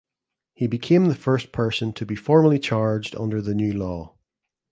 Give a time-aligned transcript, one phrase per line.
[0.55, 4.15] He became the first person to be formally charged under the new law.